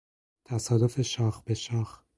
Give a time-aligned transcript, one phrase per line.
[0.45, 2.03] تصادف شاخ به شاخ